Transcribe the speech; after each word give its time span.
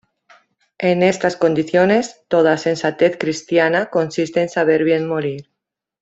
En 0.79 1.03
estas 1.03 1.35
condiciones, 1.37 2.21
toda 2.27 2.57
sensatez 2.57 3.17
cristiana 3.19 3.91
consiste 3.91 4.41
en 4.41 4.49
saber 4.49 4.83
bien 4.83 5.07
morir. 5.07 5.47